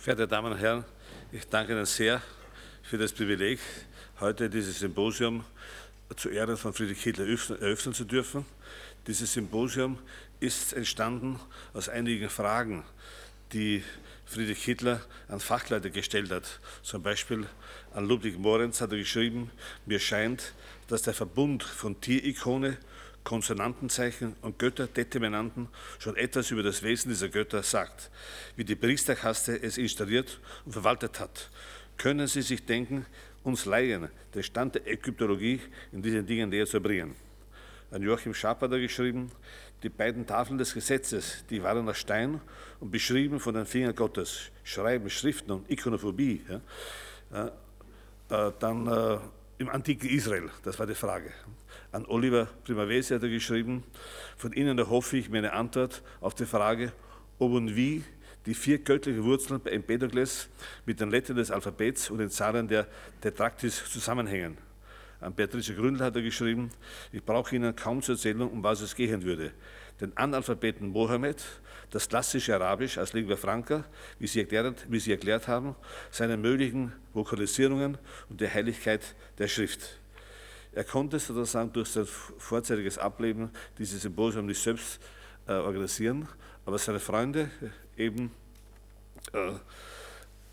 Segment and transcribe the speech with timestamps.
[0.00, 0.82] Verehrte Damen und Herren,
[1.30, 2.22] ich danke Ihnen sehr
[2.82, 3.60] für das Privileg,
[4.18, 5.44] heute dieses Symposium
[6.16, 8.46] zu Ehren von Friedrich Hitler eröffnen zu dürfen.
[9.06, 9.98] Dieses Symposium
[10.40, 11.38] ist entstanden
[11.74, 12.82] aus einigen Fragen,
[13.52, 13.84] die
[14.24, 16.60] Friedrich Hitler an Fachleute gestellt hat.
[16.82, 17.46] Zum Beispiel
[17.92, 19.50] an Ludwig Morenz hat er geschrieben,
[19.84, 20.54] mir scheint,
[20.88, 22.78] dass der Verbund von Tierikone
[23.24, 25.68] Konsonantenzeichen und Götterdeterminanten
[25.98, 28.10] schon etwas über das Wesen dieser Götter sagt,
[28.56, 31.50] wie die Priesterkaste es installiert und verwaltet hat.
[31.96, 33.06] Können Sie sich denken,
[33.42, 35.60] uns Laien den Stand der Ägyptologie
[35.92, 37.14] in diesen Dingen näher zu bringen?
[37.90, 39.30] An Joachim Schaap hat er geschrieben,
[39.82, 42.40] die beiden Tafeln des Gesetzes, die waren aus Stein
[42.80, 44.50] und beschrieben von den Fingern Gottes.
[44.62, 46.44] Schreiben, Schriften und Ikonophobie.
[47.30, 47.46] Ja.
[48.30, 49.18] Äh, äh dann äh,
[49.58, 51.32] im antiken Israel, das war die Frage
[51.92, 53.82] an Oliver Primavesi hat er geschrieben,
[54.36, 56.92] von Ihnen erhoffe ich mir eine Antwort auf die Frage,
[57.38, 58.04] ob und wie
[58.46, 60.48] die vier göttlichen Wurzeln bei Empedokles
[60.86, 62.86] mit den Lettern des Alphabets und den Zahlen der
[63.20, 64.56] Tetraktis zusammenhängen.
[65.20, 66.70] An Beatrice Gründel hat er geschrieben,
[67.12, 69.52] ich brauche Ihnen kaum zu erzählen, um was es gehen würde.
[70.00, 71.44] Den Analphabeten Mohammed,
[71.90, 73.84] das klassische Arabisch als Lingua Franca,
[74.18, 75.76] wie Sie, erklärt, wie Sie erklärt haben,
[76.10, 77.98] seine möglichen Vokalisierungen
[78.30, 79.99] und die Heiligkeit der Schrift.
[80.72, 85.00] Er konnte sozusagen durch sein vorzeitiges Ableben dieses Symposium nicht selbst
[85.46, 86.28] äh, organisieren,
[86.64, 87.50] aber seine Freunde
[87.96, 88.30] eben
[89.32, 89.52] äh,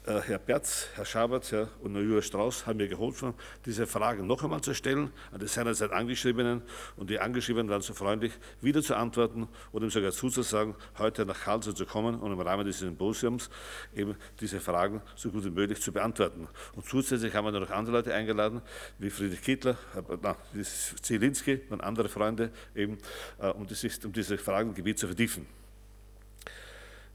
[0.08, 3.34] Herr Berz, Herr Schabert ja, und Jura Strauß haben mir geholfen,
[3.66, 6.62] diese Fragen noch einmal zu stellen an die seinerzeit Angeschriebenen
[6.96, 11.38] und die Angeschriebenen waren so freundlich, wieder zu antworten und ihm sogar zuzusagen, heute nach
[11.38, 13.50] Karlsruhe zu kommen und im Rahmen dieses Symposiums
[13.94, 16.48] eben diese Fragen so gut wie möglich zu beantworten.
[16.78, 18.62] Und zusätzlich haben wir noch andere Leute eingeladen,
[19.00, 20.64] wie Friedrich Kittler, äh,
[21.02, 22.98] Zielinski und andere Freunde, eben,
[23.40, 25.46] äh, um, dieses, um diese Fragengebiet zu vertiefen.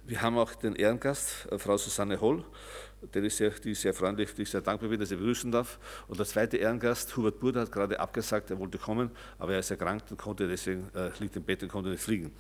[0.05, 2.45] Wir haben auch den Ehrengast, äh, Frau Susanne Holl,
[3.14, 5.50] der ist sehr, die ist sehr freundlich, die ich sehr dankbar bin, dass ich begrüßen
[5.50, 5.78] darf.
[6.09, 9.71] Und der zweite Ehrengast, Hubert Burda, hat gerade abgesagt, er wollte kommen, aber er ist
[9.71, 12.32] erkrankt und konnte deswegen, äh, liegt im Bett und konnte nicht fliegen.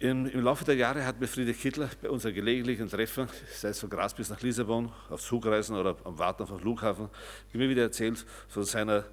[0.00, 3.78] Im, Im, Laufe der Jahre hat mir Friedrich Kittler bei unseren gelegentlichen Treffen, sei es
[3.78, 7.08] von Graz bis nach Lissabon, auf Zugreisen oder am Warten dem Flughafen,
[7.52, 9.04] immer wieder erzählt von seiner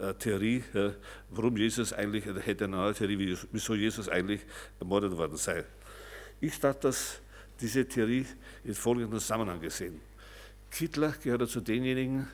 [0.00, 0.90] äh, Theorie, äh,
[1.30, 4.40] warum Jesus eigentlich, er hätte eine neue Theorie, wieso Jesus eigentlich
[4.80, 5.64] ermordet worden sei.
[6.42, 7.20] Ich dachte, dass
[7.60, 8.26] diese Theorie
[8.64, 10.00] in folgendem Zusammenhang gesehen.
[10.72, 12.26] Kittler gehört zu denjenigen,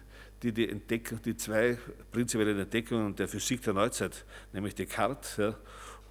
[0.43, 1.77] die die, Entdeckung, die zwei
[2.11, 4.25] prinzipiellen Entdeckungen der Physik der Neuzeit,
[4.55, 5.55] nämlich Descartes ja,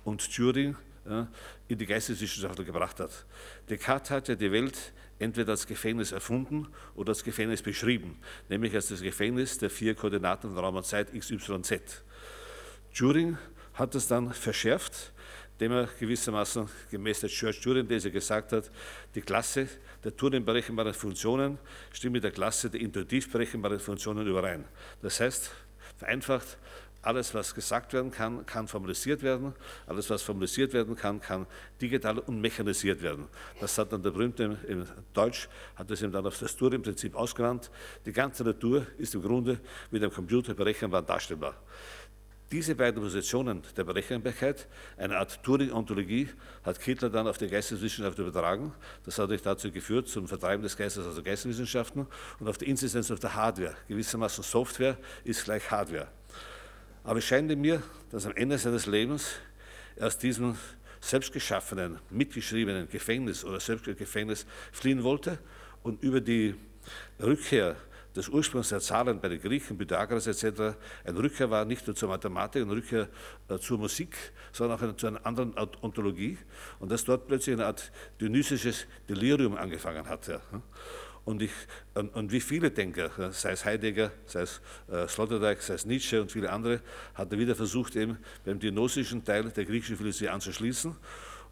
[0.03, 0.75] und Turing,
[1.09, 1.27] ja,
[1.67, 3.25] in die Geisteswissenschaft gebracht hat.
[3.67, 8.89] Descartes hat ja die Welt entweder als Gefängnis erfunden oder als Gefängnis beschrieben, nämlich als
[8.89, 12.03] das Gefängnis der vier Koordinaten von Raum und Zeit x, y, z.
[12.95, 13.39] Turing
[13.73, 15.13] hat es dann verschärft,
[15.59, 18.69] dem er gewissermaßen gemäß der Church Turing, der gesagt hat,
[19.15, 19.67] die Klasse
[20.03, 21.57] der Turing-berechenbaren Funktionen
[21.91, 24.65] stimmt mit der Klasse der intuitiv berechenbaren Funktionen überein.
[25.01, 25.51] Das heißt,
[25.97, 26.57] vereinfacht,
[27.01, 29.53] alles, was gesagt werden kann, kann formalisiert werden.
[29.85, 31.47] Alles, was formalisiert werden kann, kann
[31.79, 33.27] digital und mechanisiert werden.
[33.61, 37.71] Das hat dann der berühmte in Deutsch, hat das eben dann auf das Turing-Prinzip ausgerannt.
[38.05, 41.55] Die ganze Natur ist im Grunde mit einem Computer berechenbar darstellbar.
[42.49, 46.29] Diese beiden Positionen der Berechenbarkeit, eine Art Turing-Ontologie,
[46.63, 48.73] hat Kittler dann auf die Geisteswissenschaft übertragen.
[49.03, 52.07] Das hat dazu geführt, zum Vertreiben des Geistes aus der Geisteswissenschaften
[52.39, 53.75] und auf die Inzidenz auf der Hardware.
[53.89, 56.07] Gewissermaßen Software ist gleich Hardware.
[57.03, 59.35] Aber es scheint mir, dass am Ende seines Lebens
[59.97, 60.57] er aus diesem
[61.01, 65.37] selbstgeschaffenen, mitgeschriebenen Gefängnis oder Selbstgefängnis fliehen wollte
[65.83, 66.55] und über die
[67.21, 67.75] Rückkehr
[68.17, 70.75] des Ursprungs der Zahlen bei den Griechen, Pythagoras etc.
[71.05, 73.07] ein Rückkehr war nicht nur zur Mathematik, ein Rückkehr
[73.47, 74.17] äh, zur Musik,
[74.51, 76.37] sondern auch zu einer anderen Ontologie
[76.79, 80.27] und dass dort plötzlich eine Art dionysisches Delirium angefangen hat.
[80.27, 80.41] Ja.
[81.25, 81.51] Und, ich,
[81.93, 86.21] und, und, wie viele Denker, sei es Heidegger, sei es äh, Sloterdijk, sei es Nietzsche
[86.21, 86.81] und viele andere,
[87.13, 90.95] hat er wieder versucht, eben beim dionysischen Teil der griechischen Philosophie anzuschließen.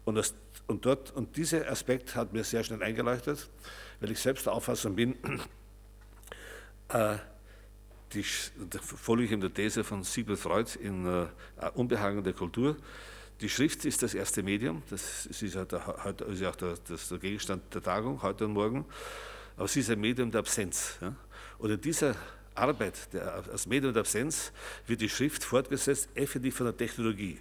[0.04, 0.34] Und, das,
[0.66, 3.50] und, dort, und dieser Aspekt hat mir sehr schnell eingeleuchtet,
[4.00, 5.16] weil ich selbst der Auffassung bin,
[6.88, 7.16] äh,
[8.12, 8.24] die,
[8.70, 11.26] da folge ich in der These von Sigmund Freud in äh,
[11.74, 12.76] Unbehagen der Kultur.
[13.40, 15.82] Die Schrift ist das erste Medium, das ist ja, der,
[16.28, 18.86] ist ja auch der, das der Gegenstand der Tagung, heute und morgen,
[19.56, 20.96] aber sie ist ein Medium der Absenz.
[21.02, 21.14] Ja?
[21.58, 22.14] Und dieser
[22.54, 24.52] Arbeit der, als Medium der Absenz
[24.86, 27.38] wird die Schrift fortgesetzt, effektiv von der Technologie.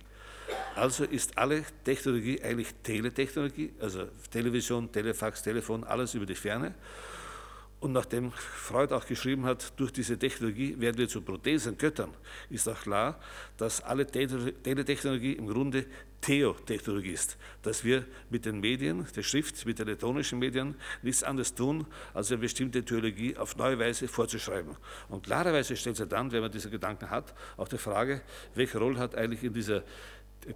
[0.76, 6.76] Also ist alle Technologie eigentlich Teletechnologie, also Television, Telefax, Telefon, alles über die Ferne.
[7.86, 12.10] Und nachdem Freud auch geschrieben hat, durch diese Technologie werden wir zu Prothesen, Göttern,
[12.50, 13.20] ist auch klar,
[13.58, 15.86] dass alle Teletechnologie im Grunde
[16.20, 20.74] Theotechnologie ist, dass wir mit den Medien, der Schrift, mit den elektronischen Medien
[21.04, 21.86] nichts anderes tun,
[22.16, 24.76] als eine bestimmte Theologie auf neue Weise vorzuschreiben.
[25.08, 28.24] Und klarerweise stellt sich dann, wenn man diese Gedanken hat, auch die Frage,
[28.56, 29.84] welche Rolle hat eigentlich in dieser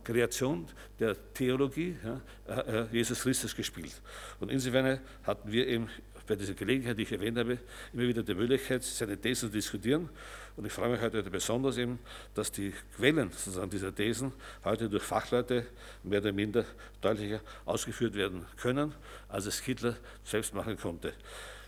[0.04, 0.68] Kreation
[1.00, 4.02] der Theologie ja, äh, äh, Jesus Christus gespielt.
[4.40, 5.90] Und insofern hatten wir eben
[6.30, 7.58] bei dieser Gelegenheit, die ich erwähnt habe,
[7.92, 10.10] immer wieder die Möglichkeit, seine Thesen zu diskutieren.
[10.56, 11.98] Und ich freue mich heute besonders eben,
[12.36, 14.32] dass die Quellen sozusagen dieser Thesen
[14.64, 15.66] heute durch Fachleute
[16.04, 16.66] mehr oder minder
[17.02, 18.94] deutlicher ausgeführt werden können,
[19.28, 21.14] als es Hitler selbst machen konnte.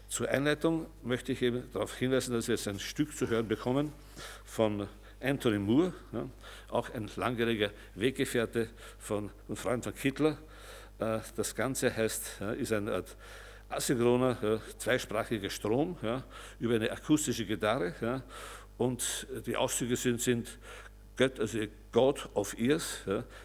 [0.07, 3.91] Zur Einleitung möchte ich eben darauf hinweisen, dass wir jetzt ein Stück zu hören bekommen
[4.45, 4.87] von
[5.19, 6.29] Anthony Moore, ja,
[6.69, 8.69] auch ein langjähriger Weggefährte
[8.99, 10.37] von, und Freund von Hitler.
[10.99, 13.15] Äh, das Ganze heißt, ist eine Art
[13.71, 16.23] asynchroner, ja, zweisprachiger Strom ja,
[16.59, 17.93] über eine akustische Gitarre.
[18.01, 18.23] Ja,
[18.77, 20.57] und die Auszüge sind, sind
[21.17, 21.59] Gott, also
[21.91, 23.03] God of Ears,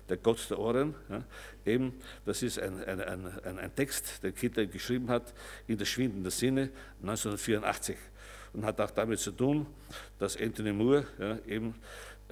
[0.08, 0.94] der Gott der Ohren.
[1.64, 1.94] Eben,
[2.24, 5.34] das ist ein, ein, ein, ein, Text, den Hitler geschrieben hat,
[5.66, 6.70] in der schwindenden Sinne
[7.02, 7.96] 1984
[8.54, 9.66] und hat auch damit zu tun,
[10.18, 11.06] dass Anthony Moore
[11.46, 11.74] eben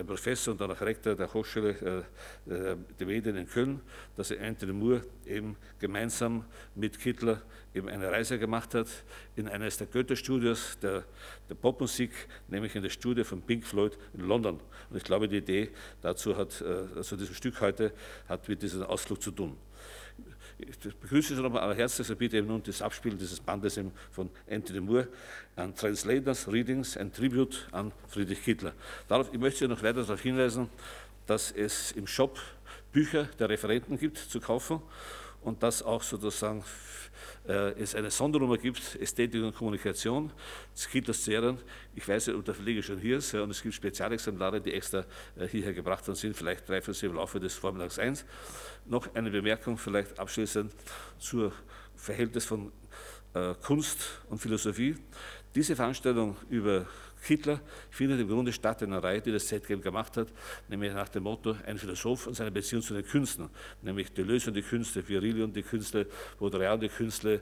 [0.03, 2.05] Professor und dann auch Rektor der Hochschule
[2.47, 3.81] der Medien in Köln,
[4.17, 6.45] dass er Anthony Moore eben gemeinsam
[6.75, 7.43] mit Hitler
[7.75, 8.87] eben eine Reise gemacht hat
[9.37, 11.05] in eines der Goethe-Studios der,
[11.49, 12.13] der Popmusik,
[12.49, 14.61] nämlich in der Studie von Pink Floyd in London.
[14.91, 15.71] Und ich glaube, die Idee
[16.01, 17.93] dazu hat, äh, also diesem Stück heute,
[18.29, 19.57] hat mit diesem Ausflug zu tun.
[20.59, 23.81] Ich begrüße Sie nochmal allerherzlichst und bitte eben nun das Abspielen dieses Bandes
[24.13, 25.09] von Anthony Moore
[25.57, 28.73] an Translators, Readings, ein Tribute an Friedrich Hitler.
[29.09, 30.69] Darauf, ich möchte Sie noch weiter darauf hinweisen,
[31.27, 32.39] dass es im Shop
[32.93, 34.81] Bücher der Referenten gibt zu kaufen
[35.45, 36.65] und dass auch sozusagen
[37.47, 40.33] äh, es eine Sondernummer gibt, Ästhetik und Kommunikation,
[40.73, 41.59] das Hitlers Serien.
[41.95, 45.05] Ich weiß nicht, ob der Verleger schon hier ist und es gibt Spezialexemplare, die extra
[45.37, 48.25] äh, hierher gebracht worden sind, vielleicht drei, vier, im Laufe des Vormittags eins.
[48.87, 50.73] Noch eine Bemerkung vielleicht abschließend
[51.19, 51.53] zur
[51.95, 52.73] Verhältnis von
[53.35, 54.97] äh, Kunst und Philosophie.
[55.55, 56.87] Diese Veranstaltung über
[57.25, 57.61] Hitler
[57.91, 60.29] findet im Grunde statt in einer Reihe, die das ZGM gemacht hat,
[60.69, 63.49] nämlich nach dem Motto ein Philosoph und seine Beziehung zu den Künsten,
[63.83, 66.07] nämlich Deleuze und die Künste, Virilli und die Künste,
[66.39, 67.41] Baudrillard und die Künste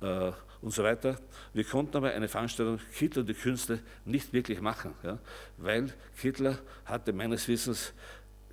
[0.00, 1.16] äh, und so weiter.
[1.52, 5.18] Wir konnten aber eine Veranstaltung Hitler und die Künste nicht wirklich machen, ja,
[5.56, 7.92] weil Hitler hatte meines Wissens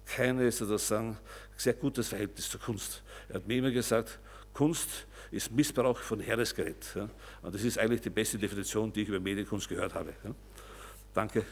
[0.06, 1.18] keine sozusagen
[1.56, 3.04] sehr gutes Verhältnis zur Kunst.
[3.30, 4.20] Er hat mir immer gesagt,
[4.58, 6.84] Kunst ist Missbrauch von Heeresgerät.
[6.96, 7.08] Ja.
[7.44, 10.16] Und das ist eigentlich die beste Definition, die ich über Medienkunst gehört habe.
[10.24, 10.34] Ja.
[11.14, 11.46] Danke.